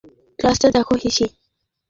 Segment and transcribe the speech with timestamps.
[0.39, 1.25] ক্লাসটা দেখ, হিশি।